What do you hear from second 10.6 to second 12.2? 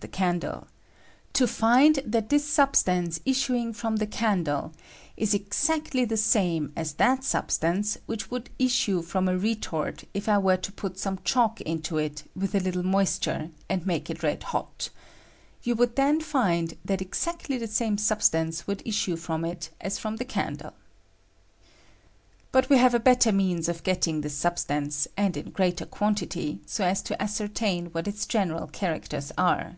put some chalk into